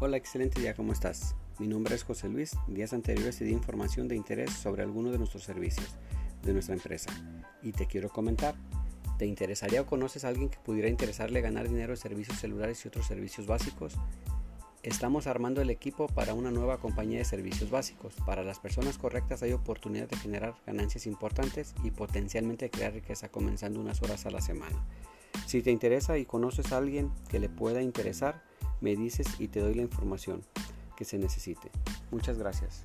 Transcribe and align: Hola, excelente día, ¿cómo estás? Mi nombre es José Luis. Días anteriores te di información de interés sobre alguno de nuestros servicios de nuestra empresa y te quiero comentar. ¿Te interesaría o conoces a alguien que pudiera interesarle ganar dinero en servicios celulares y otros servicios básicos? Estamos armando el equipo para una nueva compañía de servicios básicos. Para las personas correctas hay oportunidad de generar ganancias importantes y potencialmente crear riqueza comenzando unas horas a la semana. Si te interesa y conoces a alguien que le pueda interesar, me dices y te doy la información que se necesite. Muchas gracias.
Hola, 0.00 0.16
excelente 0.16 0.60
día, 0.60 0.74
¿cómo 0.76 0.92
estás? 0.92 1.34
Mi 1.58 1.66
nombre 1.66 1.96
es 1.96 2.04
José 2.04 2.28
Luis. 2.28 2.52
Días 2.68 2.92
anteriores 2.92 3.36
te 3.36 3.44
di 3.44 3.50
información 3.50 4.06
de 4.06 4.14
interés 4.14 4.52
sobre 4.52 4.84
alguno 4.84 5.10
de 5.10 5.18
nuestros 5.18 5.42
servicios 5.42 5.88
de 6.44 6.52
nuestra 6.52 6.76
empresa 6.76 7.10
y 7.64 7.72
te 7.72 7.86
quiero 7.86 8.08
comentar. 8.08 8.54
¿Te 9.18 9.26
interesaría 9.26 9.80
o 9.80 9.86
conoces 9.86 10.24
a 10.24 10.28
alguien 10.28 10.50
que 10.50 10.58
pudiera 10.60 10.88
interesarle 10.88 11.40
ganar 11.40 11.68
dinero 11.68 11.94
en 11.94 11.96
servicios 11.96 12.38
celulares 12.38 12.84
y 12.84 12.88
otros 12.88 13.08
servicios 13.08 13.48
básicos? 13.48 13.96
Estamos 14.84 15.26
armando 15.26 15.62
el 15.62 15.70
equipo 15.70 16.06
para 16.06 16.32
una 16.32 16.52
nueva 16.52 16.78
compañía 16.78 17.18
de 17.18 17.24
servicios 17.24 17.68
básicos. 17.68 18.14
Para 18.24 18.44
las 18.44 18.60
personas 18.60 18.98
correctas 18.98 19.42
hay 19.42 19.52
oportunidad 19.52 20.08
de 20.08 20.16
generar 20.16 20.54
ganancias 20.64 21.08
importantes 21.08 21.74
y 21.82 21.90
potencialmente 21.90 22.70
crear 22.70 22.92
riqueza 22.92 23.30
comenzando 23.30 23.80
unas 23.80 24.00
horas 24.00 24.26
a 24.26 24.30
la 24.30 24.42
semana. 24.42 24.80
Si 25.46 25.60
te 25.60 25.72
interesa 25.72 26.18
y 26.18 26.24
conoces 26.24 26.70
a 26.70 26.76
alguien 26.76 27.10
que 27.28 27.40
le 27.40 27.48
pueda 27.48 27.82
interesar, 27.82 28.46
me 28.80 28.96
dices 28.96 29.26
y 29.38 29.48
te 29.48 29.60
doy 29.60 29.74
la 29.74 29.82
información 29.82 30.42
que 30.96 31.04
se 31.04 31.18
necesite. 31.18 31.70
Muchas 32.10 32.38
gracias. 32.38 32.84